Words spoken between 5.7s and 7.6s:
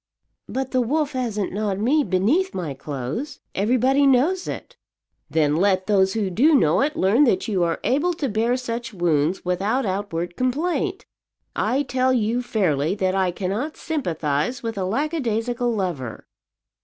those who do know it learn that